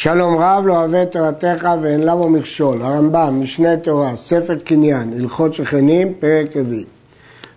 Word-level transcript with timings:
שלום 0.00 0.38
רב 0.38 0.66
לא 0.66 0.72
אוהב 0.72 0.94
את 0.94 1.12
תורתך 1.12 1.68
ואין 1.82 2.00
למה 2.00 2.26
מכשול. 2.26 2.82
הרמב"ם, 2.82 3.40
משנה 3.42 3.76
תורה, 3.76 4.16
ספר 4.16 4.54
קניין, 4.64 5.12
הלכות 5.20 5.54
שכנים, 5.54 6.12
פרק 6.20 6.56
רביעי. 6.56 6.84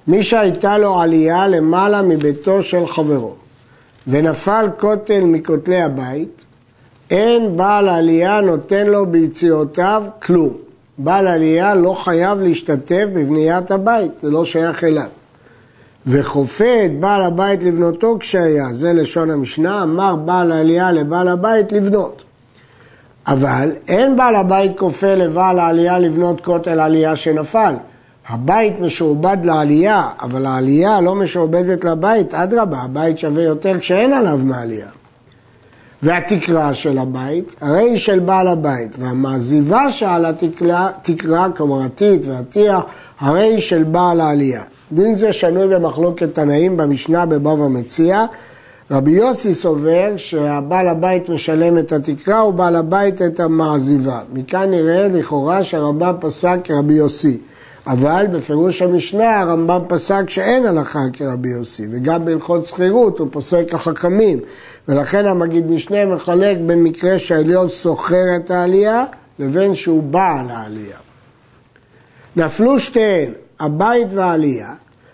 מי 0.08 0.24
שהייתה 0.24 0.78
לו 0.78 1.00
עלייה 1.00 1.48
למעלה 1.48 2.02
מביתו 2.02 2.64
של 2.64 2.88
חברו 2.88 3.36
ונפל 4.08 4.70
כותל 4.80 5.20
מכותלי 5.24 5.82
הבית, 5.82 6.46
אין 7.12 7.58
בעל 7.58 7.90
עלייה 7.90 8.42
נותן 8.42 8.88
לו 8.88 9.06
ביציאותיו 9.06 10.04
כלום. 10.22 10.54
בעל 10.98 11.28
עלייה 11.28 11.76
לא 11.76 11.94
חייב 12.04 12.40
להשתתף 12.40 13.06
בבניית 13.14 13.72
הבית, 13.72 14.12
זה 14.22 14.30
לא 14.30 14.46
שייך 14.46 14.84
אליו. 14.84 15.10
וכופה 16.08 16.86
את 16.86 17.00
בעל 17.00 17.24
הבית 17.24 17.64
לבנותו 17.64 18.18
כשהיה, 18.20 18.66
זה 18.74 18.94
לשון 18.94 19.30
המשנה, 19.30 19.84
אמר 19.84 20.16
בעל 20.16 20.52
העלייה 20.52 20.92
לבעל 20.92 21.28
הבית 21.28 21.72
לבנות. 21.72 22.24
אבל 23.28 23.72
אין 23.88 24.18
בעל 24.18 24.36
הבית 24.36 24.72
כופה 24.78 25.16
לבעל 25.16 25.60
העלייה 25.60 26.00
לבנות 26.00 26.42
כותל 26.42 26.80
עלייה 26.80 27.16
שנפל. 27.16 27.74
הבית 28.30 28.80
משועבד 28.80 29.38
לעלייה, 29.44 30.10
אבל 30.22 30.46
העלייה 30.46 31.02
לא 31.02 31.16
משועבדת 31.16 31.86
לבית, 31.86 32.34
אדרבה, 32.34 32.78
הבית 32.78 33.20
שווה 33.20 33.44
יותר 33.44 33.80
כשאין 33.80 34.14
עליו 34.14 34.38
מעלייה. 34.38 34.88
והתקרה 36.04 36.74
של 36.74 36.98
הבית, 36.98 37.56
הרי 37.62 37.82
היא 37.82 37.98
של 37.98 38.20
בעל 38.20 38.48
הבית, 38.48 38.92
והמעזיבה 39.00 39.92
שעל 39.92 40.26
התקרה, 40.26 41.48
כלומר 41.58 41.86
הטיט 41.86 42.22
והטיח, 42.26 42.84
הרי 43.20 43.44
היא 43.44 43.60
של 43.60 43.84
בעל 43.84 44.22
העלייה. 44.22 44.62
דין 44.92 45.16
זה 45.16 45.34
שנוי 45.34 45.68
במחלוקת 45.68 46.36
תנאים 46.36 46.78
במשנה 46.78 47.26
בבבא 47.26 47.68
מציע. 47.68 48.26
רבי 48.92 49.12
יוסי 49.12 49.56
סובר 49.56 50.14
שהבעל 50.18 50.88
הבית 50.88 51.30
משלם 51.30 51.78
את 51.78 51.92
התקרה 51.92 52.46
ובעל 52.46 52.76
הבית 52.76 53.22
את 53.22 53.40
המעזיבה. 53.40 54.20
מכאן 54.34 54.70
נראה 54.70 55.08
לכאורה 55.08 55.64
שהרמב"ם 55.64 56.14
פסק 56.20 56.58
כרבי 56.64 56.94
יוסי. 56.94 57.42
אבל 57.88 58.26
בפירוש 58.32 58.82
המשנה 58.82 59.40
הרמב"ם 59.40 59.82
פסק 59.88 60.30
שאין 60.30 60.66
הלכה 60.66 61.00
כרבי 61.14 61.50
יוסי, 61.50 61.88
וגם 61.92 62.26
בהלכות 62.26 62.66
שכירות 62.66 63.20
הוא 63.20 63.28
פוסק 63.32 63.74
החכמים, 63.74 64.40
ולכן 64.88 65.26
המגיד 65.26 65.72
משנה 65.72 66.06
מחלק 66.06 66.58
בין 66.66 66.84
מקרה 66.84 67.20
שהעליון 67.20 67.68
סוחר 67.68 68.36
את 68.36 68.52
העלייה 68.52 69.06
לבין 69.40 69.76
שהוא 69.76 70.04
בעל 70.04 70.50
העלייה. 70.50 70.98
נפלו 72.36 72.80
שתיהן, 72.80 73.32
הבית 73.60 74.08
והעלייה, 74.14 74.74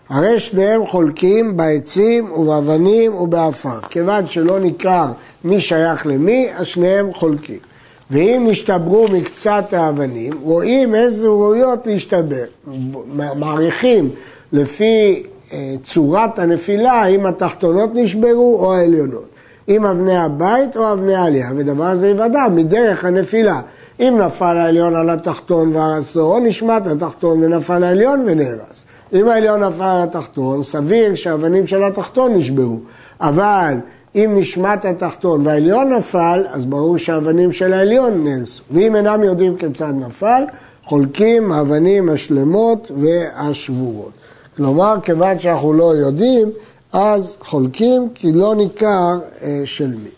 הרי 0.10 0.40
שניהם 0.40 0.88
חולקים 0.88 1.58
בעצים 1.58 2.32
ובאבנים 2.32 3.16
ובעפר. 3.16 3.80
כיוון 3.90 4.28
שלא 4.28 4.60
ניכר 4.60 5.06
מי 5.44 5.62
שייך 5.62 6.08
למי, 6.08 6.50
אז 6.56 6.66
שניהם 6.66 7.14
חולקים. 7.14 7.60
ואם 8.12 8.48
נשתברו 8.50 9.08
מקצת 9.08 9.74
האבנים, 9.74 10.34
רואים 10.42 10.96
איזה 10.96 11.28
ראויות 11.28 11.88
להשתבר. 11.88 12.44
מעריכים 13.36 14.10
לפי 14.52 15.24
אה, 15.54 15.76
צורת 15.84 16.40
הנפילה, 16.40 16.92
האם 16.92 17.26
התחתונות 17.26 17.90
נשברו 17.94 18.58
או 18.60 18.74
העליונות. 18.74 19.30
אם 19.70 19.86
אבני 19.86 20.18
הבית 20.18 20.78
או 20.78 20.94
אבני 20.94 21.16
העלייה, 21.16 21.50
ודבר 21.56 21.84
הזה 21.84 22.08
יוודע 22.08 22.48
מדרך 22.52 23.06
הנפילה. 23.06 23.62
אם 24.00 24.20
נפל 24.26 24.58
העליון 24.58 24.96
על 24.96 25.10
התחתון 25.10 25.76
והרסו, 25.76 26.22
או 26.22 26.40
נשמט 26.40 26.88
התחתון 26.88 27.44
ונפל 27.44 27.84
העליון 27.84 28.22
ונהרס. 28.26 28.84
אם 29.14 29.30
העליון 29.30 29.64
נפל 29.64 29.84
על 29.84 30.02
התחתון, 30.02 30.64
סביר 30.64 31.16
שהאבנים 31.16 31.68
של 31.68 31.84
התחתון 31.84 32.34
נשברו. 32.34 32.80
אבל 33.22 33.76
אם 34.16 34.32
נשמט 34.36 34.86
התחתון 34.86 35.48
והעליון 35.48 35.94
נפל, 35.94 36.46
אז 36.52 36.66
ברור 36.66 36.98
שהאבנים 36.98 37.52
של 37.52 37.74
העליון 37.74 38.24
נהרסו. 38.24 38.64
ואם 38.72 38.96
אינם 38.96 39.24
יודעים 39.24 39.58
כיצד 39.58 39.94
נפל, 39.96 40.44
חולקים 40.84 41.52
האבנים 41.52 42.10
השלמות 42.10 42.92
והשבורות. 42.96 44.12
כלומר, 44.58 44.96
כיוון 45.04 45.40
שאנחנו 45.40 45.74
לא 45.74 45.96
יודעים, 45.96 46.50
אז 46.94 47.38
חולקים 47.40 48.10
כי 48.16 48.32
לא 48.34 48.56
ניכר 48.56 49.20
אה, 49.42 49.62
של 49.66 49.88
מי. 49.88 50.10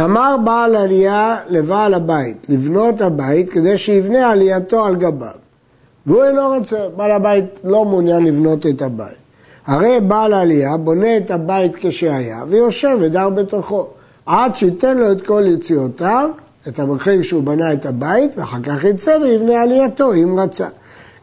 אמר 0.00 0.36
בעל 0.44 0.76
עלייה 0.76 1.36
לבעל 1.48 1.94
הבית, 1.94 2.46
לבנות 2.48 3.00
הבית 3.00 3.50
כדי 3.50 3.78
שיבנה 3.78 4.30
עלייתו 4.30 4.84
על 4.84 4.96
גביו. 4.96 5.43
והוא 6.06 6.24
אינו 6.24 6.48
רוצה, 6.48 6.88
בעל 6.96 7.10
הבית 7.10 7.44
לא 7.64 7.84
מעוניין 7.84 8.24
לבנות 8.24 8.66
את 8.66 8.82
הבית. 8.82 9.24
הרי 9.66 10.00
בעל 10.00 10.32
העלייה 10.32 10.76
בונה 10.76 11.16
את 11.16 11.30
הבית 11.30 11.72
כשהיה 11.76 12.44
ויושב 12.48 12.96
ודר 13.00 13.28
בתוכו, 13.28 13.86
עד 14.26 14.56
שייתן 14.56 14.96
לו 14.96 15.12
את 15.12 15.26
כל 15.26 15.42
יציאותיו, 15.46 16.30
את 16.68 16.78
המחיר 16.78 17.22
שהוא 17.22 17.42
בנה 17.42 17.72
את 17.72 17.86
הבית, 17.86 18.30
ואחר 18.36 18.62
כך 18.62 18.84
יצא 18.84 19.18
ויבנה 19.22 19.62
עלייתו 19.62 20.14
אם 20.14 20.40
רצה. 20.40 20.68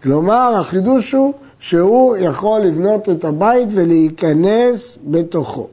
כלומר, 0.04 0.54
החידוש 0.60 1.12
הוא 1.12 1.34
שהוא 1.60 2.18
יכול 2.18 2.62
לבנות 2.62 3.10
את 3.10 3.26
הבית 3.26 3.70
ולהיכנס 3.72 4.98
בתוכו. 5.06 5.68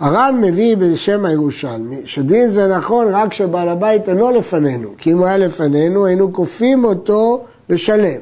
הר"ן 0.00 0.40
מביא 0.40 0.76
בשם 0.76 1.24
הירושלמי, 1.24 2.00
שדין 2.04 2.48
זה 2.48 2.66
נכון 2.68 3.08
רק 3.10 3.30
כשבעל 3.30 3.68
הבית 3.68 4.08
אינו 4.08 4.30
לפנינו, 4.30 4.88
כי 4.98 5.12
אם 5.12 5.18
הוא 5.18 5.26
היה 5.26 5.36
לפנינו 5.36 6.06
היינו 6.06 6.32
כופים 6.32 6.84
אותו 6.84 7.44
לשלם. 7.68 8.20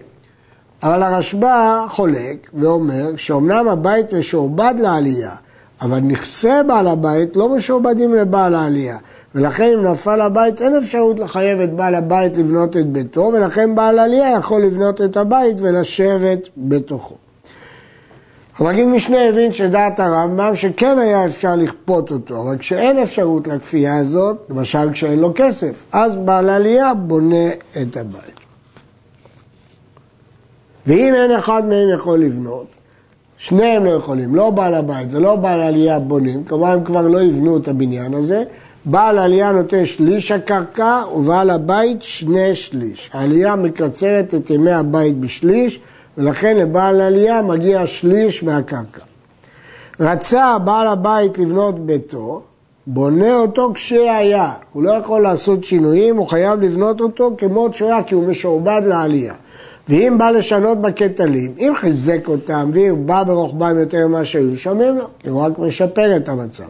אבל 0.82 1.02
הרשב"א 1.02 1.86
חולק 1.88 2.50
ואומר 2.54 3.16
שאומנם 3.16 3.68
הבית 3.68 4.12
משועבד 4.12 4.74
לעלייה, 4.78 5.30
אבל 5.80 5.98
נכסי 5.98 6.48
בעל 6.66 6.86
הבית 6.86 7.36
לא 7.36 7.48
משועבדים 7.48 8.14
לבעל 8.14 8.54
העלייה, 8.54 8.96
ולכן 9.34 9.70
אם 9.74 9.86
נפל 9.86 10.20
הבית 10.20 10.62
אין 10.62 10.76
אפשרות 10.76 11.20
לחייב 11.20 11.60
את 11.60 11.72
בעל 11.72 11.94
הבית 11.94 12.36
לבנות 12.36 12.76
את 12.76 12.86
ביתו, 12.86 13.30
ולכן 13.34 13.74
בעל 13.74 13.98
העלייה 13.98 14.30
יכול 14.38 14.62
לבנות 14.62 15.00
את 15.00 15.16
הבית 15.16 15.60
ולשבת 15.60 16.48
בתוכו. 16.56 17.14
המגיד 18.58 18.86
משנה 18.88 19.28
הבין 19.28 19.52
שדעת 19.52 20.00
הרמב"ם 20.00 20.56
שכן 20.56 20.98
היה 20.98 21.26
אפשר 21.26 21.54
לכפות 21.56 22.10
אותו, 22.10 22.42
אבל 22.42 22.58
כשאין 22.58 22.98
אפשרות 22.98 23.46
לכפייה 23.46 23.98
הזאת, 23.98 24.36
למשל 24.50 24.92
כשאין 24.92 25.18
לו 25.18 25.32
כסף, 25.34 25.84
אז 25.92 26.16
בעל 26.16 26.48
העלייה 26.48 26.94
בונה 26.94 27.48
את 27.82 27.96
הבית. 27.96 28.43
ואם 30.86 31.14
אין 31.14 31.30
אחד 31.30 31.66
מהם 31.68 31.88
יכול 31.94 32.18
לבנות, 32.18 32.66
שניהם 33.38 33.84
לא 33.84 33.90
יכולים, 33.90 34.34
לא 34.34 34.50
בעל 34.50 34.74
הבית 34.74 35.08
ולא 35.10 35.36
בעל 35.36 35.60
העלייה 35.60 35.98
בונים, 35.98 36.44
כלומר 36.44 36.68
הם 36.68 36.84
כבר 36.84 37.08
לא 37.08 37.22
יבנו 37.22 37.56
את 37.56 37.68
הבניין 37.68 38.14
הזה, 38.14 38.44
בעל 38.84 39.18
העלייה 39.18 39.52
נותן 39.52 39.86
שליש 39.86 40.30
הקרקע 40.30 41.02
ובעל 41.16 41.50
הבית 41.50 42.02
שני 42.02 42.54
שליש. 42.54 43.10
העלייה 43.12 43.56
מקצרת 43.56 44.34
את 44.34 44.50
ימי 44.50 44.72
הבית 44.72 45.18
בשליש 45.20 45.80
ולכן 46.18 46.56
לבעל 46.56 47.00
העלייה 47.00 47.42
מגיע 47.42 47.86
שליש 47.86 48.42
מהקרקע. 48.42 49.00
רצה 50.00 50.58
בעל 50.64 50.86
הבית 50.86 51.38
לבנות 51.38 51.86
ביתו, 51.86 52.42
בונה 52.86 53.34
אותו 53.34 53.70
כשהיה. 53.74 54.52
הוא 54.72 54.82
לא 54.82 54.90
יכול 54.90 55.22
לעשות 55.22 55.64
שינויים, 55.64 56.16
הוא 56.16 56.26
חייב 56.26 56.60
לבנות 56.60 57.00
אותו 57.00 57.30
כמו 57.38 57.68
שהיה, 57.72 58.02
כי 58.02 58.14
הוא 58.14 58.28
משועבד 58.28 58.82
לעלייה. 58.86 59.34
ואם 59.88 60.18
בא 60.18 60.30
לשנות 60.30 60.80
בקטלים, 60.80 61.52
אם 61.58 61.72
חיזק 61.76 62.28
אותם 62.28 62.70
והרבה 62.72 63.24
ברוחבם 63.24 63.78
יותר 63.78 64.06
ממה 64.08 64.24
שהיו, 64.24 64.56
שומעים 64.56 64.96
לו, 64.96 65.04
כי 65.18 65.28
הוא 65.28 65.42
רק 65.42 65.58
משפר 65.58 66.16
את 66.16 66.28
המצב. 66.28 66.64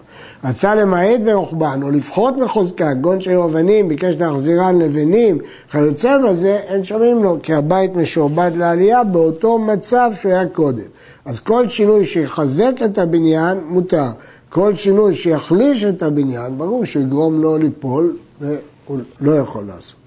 רצה 0.44 0.74
למעט 0.74 1.20
ברוחבן 1.24 1.80
או 1.82 1.90
לפחות 1.90 2.34
בחוזקה, 2.36 2.94
גון 2.94 3.20
שהיו 3.20 3.44
אבנים, 3.44 3.88
ביקש 3.88 4.14
להחזירן 4.20 4.78
לבנים, 4.78 5.38
כיוצא 5.70 6.18
בזה, 6.18 6.60
אין 6.68 6.84
שומעים 6.84 7.22
לו, 7.22 7.38
כי 7.42 7.54
הבית 7.54 7.96
משועבד 7.96 8.50
לעלייה 8.56 9.04
באותו 9.04 9.58
מצב 9.58 10.10
שהוא 10.20 10.32
היה 10.32 10.46
קודם. 10.46 10.88
אז 11.24 11.40
כל 11.40 11.68
שינוי 11.68 12.06
שיחזק 12.06 12.72
את 12.84 12.98
הבניין, 12.98 13.58
מותר. 13.68 14.08
כל 14.48 14.74
שינוי 14.74 15.14
שיחליש 15.14 15.84
את 15.84 16.02
הבניין, 16.02 16.58
ברור 16.58 16.84
שיגרום 16.84 17.42
לו 17.42 17.58
ליפול, 17.58 18.16
והוא 18.40 18.98
לא 19.20 19.32
יכול 19.32 19.64
לעשות. 19.66 20.03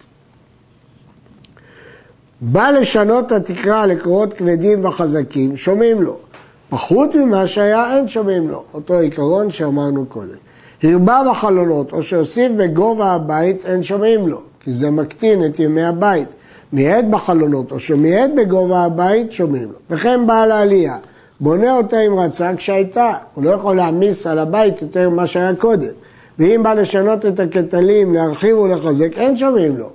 בא 2.41 2.69
לשנות 2.69 3.25
את 3.25 3.31
התקרה 3.31 3.85
לקרורות 3.85 4.33
כבדים 4.33 4.85
וחזקים, 4.85 5.57
שומעים 5.57 6.01
לו. 6.01 6.17
פחות 6.69 7.15
ממה 7.15 7.47
שהיה, 7.47 7.97
אין 7.97 8.07
שומעים 8.09 8.49
לו. 8.49 8.63
אותו 8.73 8.99
עיקרון 8.99 9.51
שאמרנו 9.51 10.05
קודם. 10.05 10.35
הרבה 10.83 11.21
בחלונות, 11.29 11.91
או 11.91 12.03
שהוסיף 12.03 12.51
בגובה 12.57 13.11
הבית, 13.11 13.65
אין 13.65 13.83
שומעים 13.83 14.27
לו, 14.27 14.41
כי 14.59 14.73
זה 14.73 14.91
מקטין 14.91 15.45
את 15.45 15.59
ימי 15.59 15.83
הבית. 15.83 16.27
מיעד 16.73 17.11
בחלונות, 17.11 17.71
או 17.71 17.79
שמיעד 17.79 18.31
בגובה 18.37 18.83
הבית, 18.83 19.31
שומעים 19.31 19.63
לו. 19.63 19.77
וכן 19.89 20.27
בעל 20.27 20.51
העלייה, 20.51 20.97
בונה 21.39 21.77
אותה 21.77 21.97
עם 21.97 22.19
רצה 22.19 22.55
כשהייתה, 22.55 23.13
הוא 23.33 23.43
לא 23.43 23.49
יכול 23.49 23.75
להעמיס 23.75 24.27
על 24.27 24.39
הבית 24.39 24.81
יותר 24.81 25.09
ממה 25.09 25.27
שהיה 25.27 25.55
קודם. 25.55 25.93
ואם 26.39 26.63
בא 26.63 26.73
לשנות 26.73 27.25
את 27.25 27.39
הקטלים, 27.39 28.13
להרחיב 28.13 28.57
ולחזק, 28.57 29.17
אין 29.17 29.37
שומעים 29.37 29.77
לו. 29.77 29.89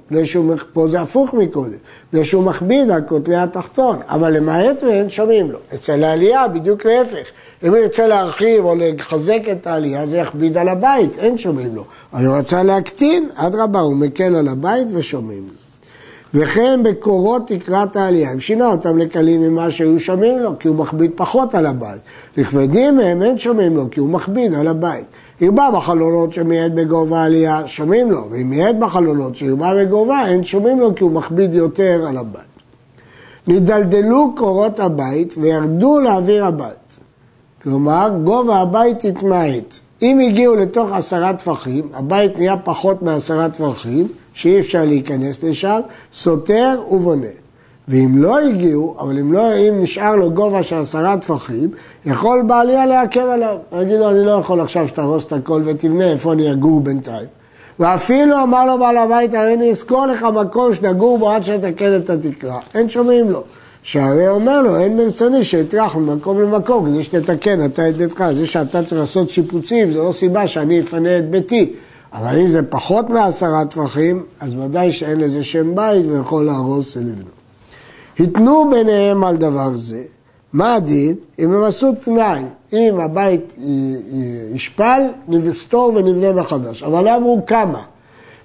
פה 0.72 0.88
זה 0.88 1.00
הפוך 1.00 1.34
מקודם, 1.34 1.72
בגלל 2.12 2.24
שהוא 2.24 2.44
מכביד 2.44 2.90
על 2.90 3.02
כותלי 3.08 3.36
התחתון, 3.36 3.98
אבל 4.08 4.36
למעט 4.36 4.82
ואין 4.82 5.10
שומעים 5.10 5.50
לו. 5.50 5.58
אצל 5.74 6.04
העלייה 6.04 6.48
בדיוק 6.48 6.84
להפך. 6.84 7.26
אם 7.62 7.68
הוא 7.68 7.76
ירצה 7.76 8.06
להרחיב 8.06 8.64
או 8.64 8.74
לחזק 8.78 9.40
את 9.52 9.66
העלייה, 9.66 10.06
זה 10.06 10.16
יכביד 10.16 10.56
על 10.56 10.68
הבית, 10.68 11.18
אין 11.18 11.38
שומעים 11.38 11.74
לו. 11.74 11.84
אבל 12.12 12.26
הוא 12.26 12.36
רצה 12.36 12.62
להקטין, 12.62 13.28
אדרבה, 13.34 13.80
הוא 13.80 13.96
מקל 13.96 14.34
על 14.34 14.48
הבית 14.48 14.88
ושומעים 14.92 15.42
לו. 15.42 15.61
וכן 16.34 16.80
בקורות 16.84 17.42
תקרת 17.46 17.96
העלייה. 17.96 18.32
אם 18.32 18.40
שינה 18.40 18.66
אותם 18.66 18.98
לקלים 18.98 19.40
ממה 19.40 19.70
שהיו 19.70 20.00
שומעים 20.00 20.38
לו, 20.38 20.58
כי 20.58 20.68
הוא 20.68 20.76
מכביד 20.76 21.10
פחות 21.14 21.54
על 21.54 21.66
הבית. 21.66 22.00
לכבדים 22.36 22.96
מהם 22.96 23.22
אין 23.22 23.38
שומעים 23.38 23.76
לו, 23.76 23.90
כי 23.90 24.00
הוא 24.00 24.08
מכביד 24.08 24.54
על 24.54 24.68
הבית. 24.68 25.04
ירבה 25.40 25.70
בחלונות 25.74 26.32
שמייעד 26.32 26.74
בגובה 26.74 27.22
העלייה, 27.22 27.62
שומעים 27.66 28.10
לו, 28.10 28.26
ואם 28.30 28.50
מייעד 28.50 28.80
בחלונות 28.80 29.36
שירבה 29.36 29.72
בגובה, 29.74 30.26
אין 30.28 30.44
שומעים 30.44 30.80
לו, 30.80 30.94
כי 30.94 31.04
הוא 31.04 31.12
מכביד 31.12 31.54
יותר 31.54 32.04
על 32.08 32.16
הבית. 32.16 32.42
נדלדלו 33.48 34.32
קורות 34.36 34.80
הבית 34.80 35.34
וירדו 35.36 36.00
לאוויר 36.00 36.44
הבית. 36.44 36.98
כלומר, 37.62 38.10
גובה 38.24 38.56
הבית 38.56 39.04
התמעט. 39.04 39.78
אם 40.02 40.18
הגיעו 40.18 40.56
לתוך 40.56 40.92
עשרה 40.92 41.32
טפחים, 41.32 41.88
הבית 41.94 42.38
נהיה 42.38 42.56
פחות 42.56 43.02
מעשרה 43.02 43.48
טפחים, 43.48 44.08
שאי 44.34 44.60
אפשר 44.60 44.84
להיכנס 44.84 45.42
לשם, 45.42 45.80
סותר 46.12 46.80
ובונה. 46.90 47.26
ואם 47.88 48.22
לא 48.22 48.38
הגיעו, 48.38 48.96
אבל 49.00 49.18
אם, 49.18 49.32
לא, 49.32 49.54
אם 49.54 49.82
נשאר 49.82 50.16
לו 50.16 50.30
גובה 50.30 50.62
של 50.62 50.76
עשרה 50.76 51.16
טפחים, 51.16 51.70
יכול 52.06 52.42
בעלייה 52.46 52.86
להקל 52.86 53.20
עליו. 53.20 53.56
יגיד 53.82 53.98
לו, 53.98 54.10
אני 54.10 54.24
לא 54.24 54.30
יכול 54.30 54.60
עכשיו 54.60 54.88
שתהרוס 54.88 55.26
את 55.26 55.32
הכל 55.32 55.62
ותבנה, 55.64 56.12
איפה 56.12 56.32
אני 56.32 56.52
אגור 56.52 56.80
בינתיים. 56.80 57.26
ואפילו 57.78 58.42
אמר 58.42 58.64
לו 58.64 58.78
בעל 58.78 58.96
הבית, 58.96 59.34
הרי 59.34 59.54
אני 59.54 59.70
אזכור 59.70 60.06
לך 60.06 60.22
מקום 60.22 60.74
שתגור 60.74 61.18
בו 61.18 61.30
עד 61.30 61.44
שתקן 61.44 61.96
את 61.96 62.10
התקרה. 62.10 62.58
אין 62.74 62.88
שומעים 62.88 63.30
לו. 63.30 63.42
שהרי 63.82 64.28
אומר 64.28 64.62
לו, 64.62 64.76
אין 64.76 64.96
מרצוני 64.96 65.44
שאטרח 65.44 65.96
ממקום 65.96 66.42
למקום 66.42 66.86
כדי 66.86 67.02
שתתקן 67.02 67.64
אתה 67.64 67.88
את 67.88 67.96
ביתך. 67.96 68.24
זה 68.34 68.46
שאתה 68.46 68.84
צריך 68.84 69.00
לעשות 69.00 69.30
שיפוצים, 69.30 69.92
זה 69.92 69.98
לא 69.98 70.12
סיבה 70.12 70.46
שאני 70.46 70.80
אפנה 70.80 71.18
את 71.18 71.30
ביתי. 71.30 71.72
אבל 72.12 72.38
אם 72.38 72.48
זה 72.48 72.62
פחות 72.62 73.10
מעשרה 73.10 73.64
טפחים, 73.64 74.22
אז 74.40 74.54
ודאי 74.54 74.92
שאין 74.92 75.20
לזה 75.20 75.44
שם 75.44 75.74
בית 75.74 76.06
ויכול 76.06 76.44
להרוס 76.44 76.96
ולבנות. 76.96 77.42
התנו 78.20 78.70
ביניהם 78.70 79.24
על 79.24 79.36
דבר 79.36 79.76
זה. 79.76 80.02
מה 80.52 80.74
הדין? 80.74 81.14
אם 81.38 81.52
הם 81.52 81.64
עשו 81.64 81.92
תנאי, 82.04 82.42
אם 82.72 83.00
הבית 83.00 83.58
ישפל, 84.54 85.02
נסתור 85.28 85.92
ונבנה 85.94 86.32
מחדש. 86.32 86.82
אבל 86.82 87.04
לא 87.04 87.16
אמרו 87.16 87.40
כמה. 87.46 87.82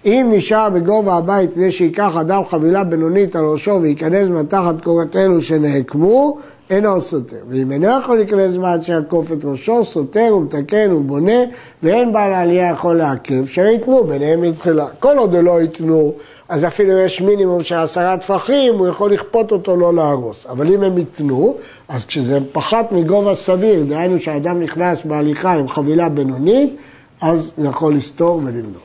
אם 0.06 0.32
נשאר 0.36 0.70
בגובה 0.70 1.16
הבית 1.16 1.54
כדי 1.54 1.72
שייקח 1.72 2.18
אדם 2.18 2.46
חבילה 2.46 2.84
בינונית 2.84 3.36
על 3.36 3.46
ראשו 3.46 3.80
וייכנס 3.82 4.30
מתחת 4.30 4.84
קורת 4.84 5.16
אלו 5.16 5.42
שנעקמו, 5.42 6.38
אינו 6.70 7.02
סותר. 7.02 7.38
ואם 7.50 7.72
אינו 7.72 7.88
יכול 8.00 8.18
להיכנס 8.18 8.56
מעט 8.56 8.84
שיעקוף 8.84 9.32
את 9.32 9.46
ראשו, 9.46 9.86
סותר 9.86 10.36
ומתקן 10.38 10.94
ובונה, 10.94 11.40
ואין 11.84 12.14
בעל 12.14 12.34
העלייה 12.34 12.72
יכול 12.72 12.98
לעכב, 12.98 13.46
שיתנו 13.46 14.04
ביניהם 14.04 14.42
מתחילה. 14.42 14.88
כל 15.00 15.18
עוד 15.18 15.36
לא 15.36 15.62
ייתנו, 15.62 16.14
אז 16.50 16.66
אפילו 16.66 16.98
יש 16.98 17.22
מינימום 17.22 17.64
של 17.64 17.76
עשרה 17.76 18.18
טפחים, 18.18 18.78
הוא 18.78 18.88
יכול 18.88 19.14
לכפות 19.14 19.52
אותו 19.52 19.76
לא 19.76 19.94
להרוס. 19.94 20.46
אבל 20.50 20.74
אם 20.74 20.84
הם 20.84 20.98
ייתנו, 20.98 21.56
אז 21.88 22.06
כשזה 22.06 22.40
פחת 22.52 22.92
מגובה 22.92 23.36
סביר, 23.36 23.84
דהיינו 23.84 24.20
שהאדם 24.20 24.60
נכנס 24.60 25.02
בהליכה 25.06 25.54
עם 25.54 25.68
חבילה 25.68 26.10
בינונית, 26.10 26.76
אז 27.22 27.52
הוא 27.56 27.66
יכול 27.66 27.96
לסתור 27.96 28.42
ולבנות. 28.46 28.82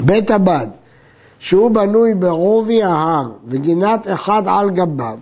בית 0.00 0.30
הבד, 0.30 0.66
שהוא 1.38 1.70
בנוי 1.70 2.14
בעובי 2.14 2.82
ההר 2.82 3.30
וגינת 3.46 4.08
אחד 4.08 4.42
על 4.46 4.70
גביו, 4.70 5.18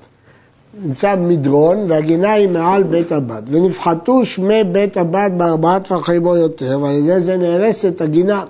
נמצא 0.82 1.14
מדרון 1.16 1.84
והגינה 1.88 2.32
היא 2.32 2.48
מעל 2.48 2.82
בית 2.82 3.12
הבד, 3.12 3.42
ונפחתו 3.50 4.24
שמי 4.24 4.64
בית 4.64 4.96
הבד 4.96 5.30
בארבעה 5.36 5.80
טפחים 5.80 6.26
או 6.26 6.36
יותר, 6.36 6.78
ועל 6.82 6.94
ידי 6.94 7.20
זה 7.20 7.36
נהרסת 7.36 8.00
הגינה. 8.00 8.44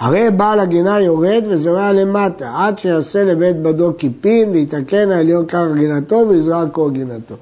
הרי 0.00 0.30
בעל 0.30 0.60
הגינה 0.60 1.00
יורד 1.00 1.44
וזורע 1.48 1.92
למטה, 1.92 2.52
עד 2.56 2.78
שיעשה 2.78 3.24
לבית 3.24 3.62
בדו 3.62 3.92
קיפין 3.92 4.50
ויתקן 4.50 5.10
העליון 5.10 5.46
קר 5.46 5.66
גינתו 5.74 6.24
ויזרע 6.28 6.64
כל 6.72 6.90
גינתו. 6.90 7.34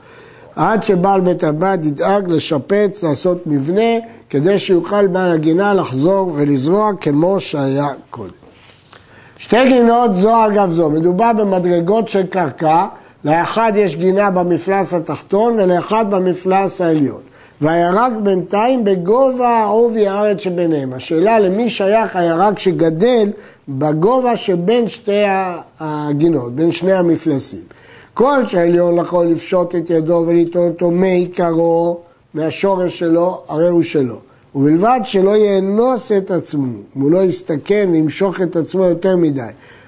עד 0.56 0.82
שבעל 0.82 1.20
בית 1.20 1.44
הבד 1.44 1.78
ידאג 1.82 2.30
לשפץ, 2.30 3.02
לעשות 3.02 3.46
מבנה, 3.46 4.00
כדי 4.30 4.58
שיוכל 4.58 5.06
בעל 5.06 5.32
הגינה 5.32 5.74
לחזור 5.74 6.32
ולזרוע 6.34 6.90
כמו 7.00 7.40
שהיה 7.40 7.88
קודם. 8.10 8.30
שתי 9.38 9.68
גינות 9.68 10.16
זו 10.16 10.46
אגב 10.46 10.72
זו, 10.72 10.90
מדובר 10.90 11.32
במדרגות 11.32 12.08
של 12.08 12.26
קרקע, 12.26 12.86
לאחד 13.26 13.73
יש 13.76 13.96
גינה 13.96 14.31
במפלס 14.31 14.94
התחתון 14.94 15.52
ולאחד 15.52 16.11
במפלס 16.11 16.81
העליון. 16.81 17.20
והירק 17.61 18.12
בינתיים 18.23 18.84
בגובה 18.84 19.64
עובי 19.64 20.08
הארץ 20.08 20.38
שביניהם. 20.38 20.93
השאלה 20.93 21.38
למי 21.38 21.70
שייך 21.70 22.17
הירק 22.17 22.58
שגדל 22.58 23.31
בגובה 23.69 24.37
שבין 24.37 24.88
שתי 24.88 25.23
הגינות, 25.81 26.55
בין 26.55 26.73
שני 26.73 26.93
המפלסים. 26.93 27.61
כל 28.14 28.46
שהעליון 28.46 28.99
יכול 28.99 29.26
לפשוט 29.26 29.75
את 29.75 29.90
ידו 29.90 30.25
ולטעון 30.26 30.69
אותו 30.69 30.90
מעיקרו, 30.90 31.99
מהשורש 32.34 32.99
שלו, 32.99 33.43
הרי 33.49 33.69
הוא 33.69 33.82
שלו. 33.82 34.17
ובלבד 34.55 35.00
שלא 35.05 35.37
יאנוס 35.37 36.12
את 36.12 36.31
עצמו, 36.31 36.67
אם 36.96 37.02
הוא 37.02 37.11
לא 37.11 37.23
יסתכן 37.23 37.88
וימשוך 37.93 38.40
את 38.43 38.56
עצמו 38.56 38.84
יותר 38.84 39.17
מדי. 39.17 39.40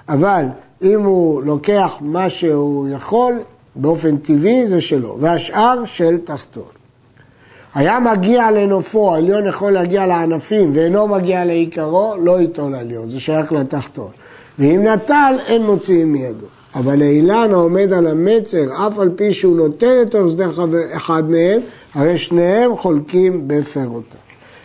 אבל 0.09 0.45
אם 0.83 1.03
הוא 1.03 1.43
לוקח 1.43 1.93
מה 2.01 2.31
שהוא 2.31 2.89
יכול, 2.89 3.35
באופן 3.77 4.17
טבעי 4.17 4.67
זה 4.67 4.81
שלו, 4.81 5.17
והשאר 5.21 5.85
של 5.85 6.19
תחתון. 6.25 6.65
היה 7.75 8.01
מגיע 8.01 8.51
לנופו, 8.51 9.15
העליון 9.15 9.47
יכול 9.47 9.73
להגיע 9.73 10.07
לענפים 10.07 10.71
ואינו 10.75 11.09
מגיע 11.09 11.45
לעיקרו, 11.45 12.15
לא 12.23 12.41
ייטול 12.41 12.75
עליון, 12.75 13.11
זה 13.11 13.21
שייך 13.21 13.53
לתחתון. 13.53 14.11
ואם 14.59 14.83
נטל, 14.85 15.35
אין 15.47 15.63
מוציאים 15.63 16.13
מידו. 16.13 16.47
אבל 16.75 16.99
לאילן 16.99 17.49
העומד 17.53 17.93
על 17.93 18.07
המצר, 18.07 18.87
אף 18.87 18.99
על 18.99 19.11
פי 19.17 19.33
שהוא 19.33 19.57
נוטל 19.57 19.95
לתוך 20.03 20.31
שדה 20.31 20.47
אחד 20.93 21.31
מהם, 21.31 21.61
הרי 21.95 22.19
שניהם 22.19 22.77
חולקים 22.77 23.49
בפירותם. 23.49 24.19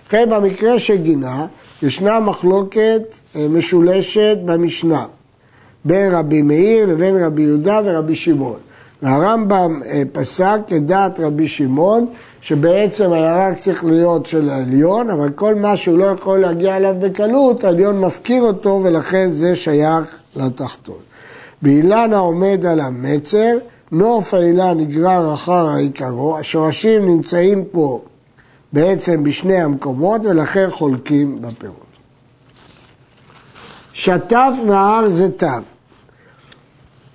כן, 0.09 0.29
במקרה 0.31 0.79
של 0.79 0.95
גינה, 0.95 1.45
ישנה 1.83 2.19
מחלוקת 2.19 3.15
אה, 3.35 3.47
משולשת 3.49 4.37
במשנה 4.45 5.05
בין 5.85 6.11
רבי 6.11 6.41
מאיר 6.41 6.85
לבין 6.85 7.23
רבי 7.23 7.41
יהודה 7.41 7.79
ורבי 7.85 8.15
שמעון. 8.15 8.59
והרמב"ם 9.03 9.81
אה, 9.85 10.01
פסק 10.11 10.59
כדעת 10.67 11.19
רבי 11.19 11.47
שמעון, 11.47 12.05
שבעצם 12.41 13.13
הירק 13.13 13.57
צריך 13.57 13.85
להיות 13.85 14.25
של 14.25 14.49
העליון, 14.49 15.09
אבל 15.09 15.29
כל 15.29 15.55
מה 15.55 15.77
שהוא 15.77 15.97
לא 15.97 16.05
יכול 16.05 16.39
להגיע 16.39 16.77
אליו 16.77 16.95
בקלות, 16.99 17.63
העליון 17.63 17.99
מפקיר 17.99 18.43
אותו 18.43 18.81
ולכן 18.83 19.29
זה 19.31 19.55
שייך 19.55 20.21
לתחתון. 20.35 20.97
באילן 21.61 22.13
העומד 22.13 22.65
על 22.65 22.79
המצר, 22.79 23.57
נוף 23.91 24.33
האילן 24.33 24.77
נגרר 24.77 25.33
אחר 25.33 25.67
העיקרו, 25.67 26.37
השורשים 26.37 27.05
נמצאים 27.05 27.63
פה 27.71 28.01
בעצם 28.73 29.23
בשני 29.23 29.61
המקומות 29.61 30.21
ולכן 30.25 30.67
חולקים 30.71 31.41
בפירות. 31.41 31.83
שטף 33.93 34.53
נהר 34.65 35.09
זיתיו 35.09 35.63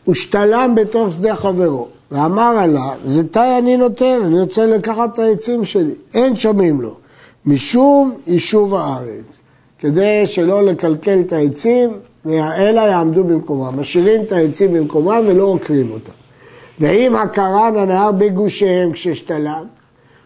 ושתלם 0.08 0.74
בתוך 0.76 1.12
שדה 1.12 1.36
חברו 1.36 1.88
ואמר 2.10 2.58
עליו, 2.58 2.96
זיתי 3.04 3.58
אני 3.58 3.76
נותן, 3.76 4.20
אני 4.24 4.40
רוצה 4.40 4.66
לקחת 4.66 5.12
את 5.12 5.18
העצים 5.18 5.64
שלי, 5.64 5.94
אין 6.14 6.36
שומעים 6.36 6.80
לו, 6.80 6.94
משום 7.46 8.14
יישוב 8.26 8.74
הארץ, 8.74 9.38
כדי 9.78 10.26
שלא 10.26 10.62
לקלקל 10.62 11.20
את 11.20 11.32
העצים, 11.32 11.90
אלא 12.26 12.80
יעמדו 12.80 13.24
במקומם, 13.24 13.80
משאירים 13.80 14.22
את 14.22 14.32
העצים 14.32 14.72
במקומם 14.72 15.22
ולא 15.26 15.44
עוקרים 15.44 15.90
אותם. 15.92 16.12
ואם 16.80 17.16
הקרן 17.16 17.76
הנהר 17.76 18.12
בגושיהם 18.12 18.92
כששתלם, 18.92 19.64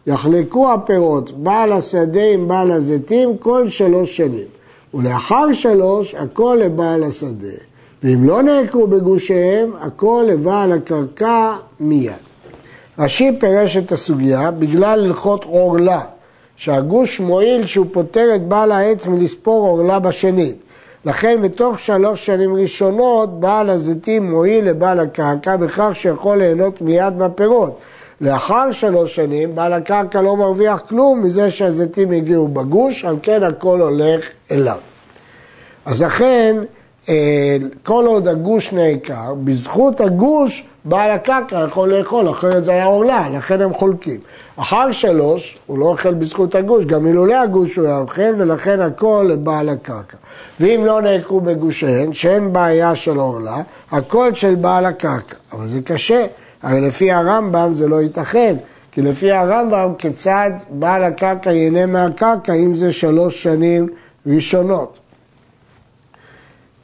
יחלקו 0.07 0.73
הפירות 0.73 1.31
בעל 1.31 1.73
השדה 1.73 2.25
עם 2.25 2.49
בעל 2.49 2.71
הזיתים 2.71 3.37
כל 3.37 3.69
שלוש 3.69 4.17
שנים, 4.17 4.47
ולאחר 4.95 5.53
שלוש 5.53 6.15
הכל 6.15 6.59
לבעל 6.65 7.05
השדה. 7.05 7.72
ואם 8.05 8.25
לא 8.25 8.43
נעקרו 8.43 8.87
בגושיהם, 8.87 9.73
הכל 9.81 10.25
לבעל 10.29 10.73
הקרקע 10.73 11.53
מיד. 11.81 12.13
רש"י 12.99 13.37
פירש 13.41 13.77
את 13.77 13.93
הסוגיה 13.93 14.51
בגלל 14.51 15.05
הלכות 15.05 15.45
עורלה, 15.45 16.01
שהגוש 16.57 17.21
מועיל 17.21 17.67
שהוא 17.67 17.87
פוטר 17.93 18.35
את 18.35 18.49
בעל 18.49 18.73
העץ 18.73 19.07
מלספור 19.07 19.69
עורלה 19.69 19.99
בשנית. 19.99 20.57
לכן 21.05 21.43
בתוך 21.43 21.79
שלוש 21.79 22.27
שנים 22.27 22.55
ראשונות 22.55 23.41
בעל 23.41 23.71
הזיתים 23.71 24.31
מועיל 24.31 24.65
לבעל 24.69 25.01
הקרקע 25.01 25.57
בכך 25.57 25.91
שיכול 25.95 26.39
ליהנות 26.39 26.83
מיד 26.83 27.17
מהפירות. 27.19 27.79
לאחר 28.21 28.73
שלוש 28.73 29.15
שנים, 29.15 29.55
בעל 29.55 29.73
הקרקע 29.73 30.23
לא 30.23 30.37
מרוויח 30.37 30.81
כלום 30.89 31.23
מזה 31.25 31.51
שהזיתים 31.51 32.11
הגיעו 32.11 32.49
בגוש, 32.49 33.05
על 33.05 33.17
כן 33.23 33.43
הכל 33.43 33.81
הולך 33.81 34.25
אליו. 34.51 34.79
אז 35.87 36.03
לכן, 36.03 36.57
כל 37.83 38.05
עוד 38.07 38.29
הגוש 38.29 38.73
נעקר, 38.73 39.35
בזכות 39.45 40.01
הגוש 40.01 40.65
בעל 40.85 41.11
הקרקע 41.11 41.65
יכול 41.69 41.95
לאכול, 41.95 42.31
אחרת 42.31 42.65
זה 42.65 42.71
היה 42.71 42.85
עורלה, 42.85 43.29
לכן 43.29 43.61
הם 43.61 43.75
חולקים. 43.75 44.21
אחר 44.57 44.93
שלוש, 44.93 45.59
הוא 45.67 45.79
לא 45.79 45.85
אוכל 45.87 46.15
בזכות 46.15 46.55
הגוש, 46.55 46.85
גם 46.85 47.07
אילולא 47.07 47.35
הגוש 47.35 47.77
הוא 47.77 47.87
היה 47.87 47.99
אוכל, 47.99 48.35
ולכן 48.39 48.81
הכל 48.81 49.27
לבעל 49.31 49.69
הקרקע. 49.69 50.17
ואם 50.61 50.83
לא 50.85 51.01
נעקרו 51.01 51.41
בגושיהן, 51.41 52.13
שאין 52.13 52.53
בעיה 52.53 52.97
של 52.97 53.17
עורלה, 53.17 53.57
הכל 53.91 54.35
של 54.35 54.55
בעל 54.55 54.87
הקרקע. 54.87 55.37
אבל 55.53 55.69
זה 55.69 55.81
קשה, 55.81 56.27
הרי 56.63 56.81
לפי 56.81 57.13
הרמב"ם 57.13 57.75
זה 57.75 57.89
לא 57.89 58.03
ייתכן, 58.03 58.57
כי 58.93 59.03
לפי 59.03 59.33
הרמב"ם 59.33 59.93
כיצד 59.99 60.51
בעל 60.71 61.05
הקרקע 61.05 61.51
ייהנה 61.51 61.87
מהקרקע 61.87 62.55
אם 62.55 62.75
זה 62.75 62.93
שלוש 62.93 63.43
שנים 63.43 63.89
ראשונות. 64.27 64.99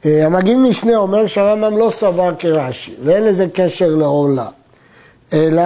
אה, 0.05 0.25
המגיד 0.25 0.57
משנה 0.57 0.97
אומר 0.97 1.27
שהרמב"ם 1.27 1.77
לא 1.77 1.91
סבר 1.91 2.31
כרש"י, 2.39 2.93
ואין 3.03 3.23
לזה 3.23 3.45
קשר 3.53 3.95
לעורלה, 3.95 4.47
אלא 5.33 5.63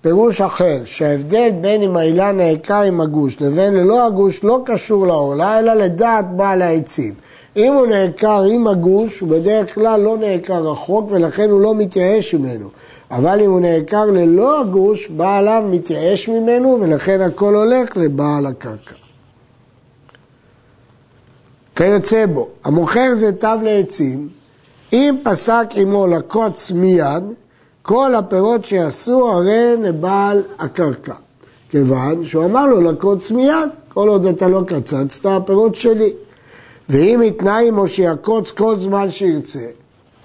פירוש 0.00 0.40
אחר, 0.40 0.78
שההבדל 0.84 1.50
בין 1.60 1.82
אם 1.82 1.96
האילן 1.96 2.36
נעקר 2.36 2.80
עם 2.80 3.00
הגוש 3.00 3.40
לבין 3.40 3.74
ללא 3.74 4.06
הגוש 4.06 4.44
לא 4.44 4.60
קשור 4.66 5.06
לעורלה, 5.06 5.58
אלא 5.58 5.74
לדעת 5.74 6.30
בעל 6.36 6.62
העצים. 6.62 7.14
אם 7.56 7.72
הוא 7.72 7.86
נעקר 7.86 8.42
עם 8.42 8.66
הגוש, 8.66 9.20
הוא 9.20 9.28
בדרך 9.28 9.74
כלל 9.74 10.00
לא 10.00 10.16
נעקר 10.16 10.62
רחוק 10.62 11.12
ולכן 11.12 11.50
הוא 11.50 11.60
לא 11.60 11.74
מתייאש 11.74 12.34
ממנו. 12.34 12.68
אבל 13.10 13.40
אם 13.40 13.50
הוא 13.50 13.60
נעקר 13.60 14.04
ללא 14.04 14.60
הגוש, 14.60 15.08
בעליו 15.08 15.64
מתייאש 15.70 16.28
ממנו 16.28 16.78
ולכן 16.80 17.20
הכל 17.20 17.54
הולך 17.54 17.96
לבעל 17.96 18.46
הקרקע. 18.46 19.05
כיוצא 21.76 22.26
בו, 22.26 22.48
המוכר 22.64 23.14
זה 23.14 23.32
תו 23.32 23.48
לעצים, 23.62 24.28
אם 24.92 25.16
פסק 25.24 25.66
עמו 25.74 26.06
לקוץ 26.06 26.70
מיד, 26.70 27.24
כל 27.82 28.14
הפירות 28.14 28.64
שיעשו 28.64 29.28
הרי 29.32 29.76
לבעל 29.82 30.42
הקרקע. 30.58 31.14
כיוון 31.70 32.24
שהוא 32.24 32.44
אמר 32.44 32.66
לו 32.66 32.80
לקוץ 32.80 33.30
מיד, 33.30 33.68
כל 33.88 34.08
עוד 34.08 34.26
אתה 34.26 34.48
לא 34.48 34.62
קצצת, 34.66 35.26
הפירות 35.26 35.74
שלי. 35.74 36.12
ואם 36.88 37.20
יתנאי 37.24 37.68
עמו 37.68 37.88
שיקוץ 37.88 38.50
כל 38.50 38.78
זמן 38.78 39.10
שירצה, 39.10 39.66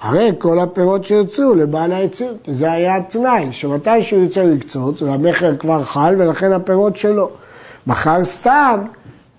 הרי 0.02 0.32
כל 0.40 0.60
הפירות 0.60 1.06
שירצו 1.06 1.54
לבעל 1.54 1.92
העצים, 1.92 2.34
זה 2.48 2.72
היה 2.72 2.96
התנאי, 2.96 3.48
שמתי 3.52 4.04
שהוא 4.04 4.24
ירצה 4.24 4.44
לקצוץ, 4.44 5.02
והמכר 5.02 5.58
כבר 5.58 5.84
חל 5.84 6.16
ולכן 6.18 6.52
הפירות 6.52 6.98
שלו. 6.98 7.30
מחר 7.88 8.26
סתם, 8.26 8.80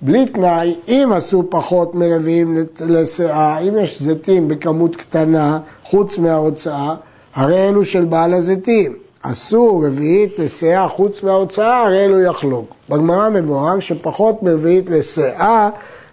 בלי 0.04 0.26
תנאי, 0.26 0.76
אם 0.88 1.11
עשו 1.14 1.44
פחות 1.50 1.94
מרביעים 1.94 2.56
לסאה, 2.80 3.59
אם 3.59 3.78
יש 3.78 4.02
זיתים 4.02 4.49
בכמות 4.49 4.97
קטנה, 4.97 5.61
חוץ 5.85 6.18
מההוצאה, 6.18 6.94
הרי 7.35 7.68
אלו 7.68 7.85
של 7.85 8.04
בעל 8.04 8.35
הזיתים. 8.35 8.97
עשו 9.23 9.80
רביעית 9.80 10.38
לסאה 10.38 10.88
חוץ 10.88 11.23
מההוצאה, 11.23 11.82
הרי 11.82 12.04
אלו 12.04 12.21
יחלוק. 12.21 12.75
בגמרא 12.88 13.28
מבואר 13.28 13.80
שפחות 13.80 14.42
מרביעית 14.42 14.90
לסאה, 14.90 15.71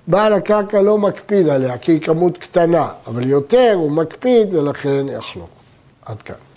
בעל 0.08 0.34
הקרקע 0.34 0.82
לא 0.82 0.98
מקפיד 0.98 1.48
עליה, 1.48 1.78
כי 1.78 1.92
היא 1.92 2.02
כמות 2.02 2.38
קטנה, 2.38 2.88
אבל 3.08 3.28
יותר 3.28 3.74
הוא 3.76 3.92
מקפיד 3.92 4.54
ולכן 4.54 5.06
יחלוק. 5.18 5.50
עד 6.06 6.22
כאן. 6.22 6.49